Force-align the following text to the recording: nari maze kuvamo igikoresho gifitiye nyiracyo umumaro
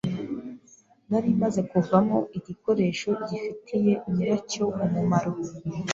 nari 1.09 1.29
maze 1.41 1.61
kuvamo 1.71 2.19
igikoresho 2.37 3.09
gifitiye 3.27 3.93
nyiracyo 4.13 4.63
umumaro 4.83 5.31